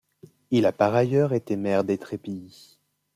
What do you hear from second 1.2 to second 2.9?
été maire d'Étrépilly.